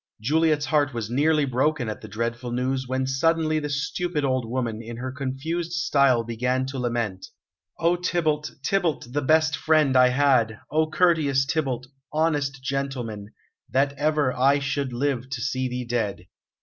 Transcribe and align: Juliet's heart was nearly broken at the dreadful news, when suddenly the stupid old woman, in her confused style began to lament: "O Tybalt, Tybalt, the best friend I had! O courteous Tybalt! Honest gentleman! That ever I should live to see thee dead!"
Juliet's 0.19 0.65
heart 0.65 0.95
was 0.95 1.11
nearly 1.11 1.45
broken 1.45 1.87
at 1.87 2.01
the 2.01 2.07
dreadful 2.07 2.51
news, 2.51 2.87
when 2.87 3.05
suddenly 3.05 3.59
the 3.59 3.69
stupid 3.69 4.25
old 4.25 4.49
woman, 4.49 4.81
in 4.81 4.97
her 4.97 5.11
confused 5.11 5.73
style 5.73 6.23
began 6.23 6.65
to 6.65 6.79
lament: 6.79 7.27
"O 7.77 7.95
Tybalt, 7.95 8.49
Tybalt, 8.63 9.13
the 9.13 9.21
best 9.21 9.55
friend 9.55 9.95
I 9.95 10.07
had! 10.07 10.57
O 10.71 10.89
courteous 10.89 11.45
Tybalt! 11.45 11.85
Honest 12.11 12.63
gentleman! 12.63 13.27
That 13.69 13.93
ever 13.93 14.33
I 14.33 14.57
should 14.57 14.91
live 14.91 15.29
to 15.29 15.39
see 15.39 15.69
thee 15.69 15.85
dead!" 15.85 16.25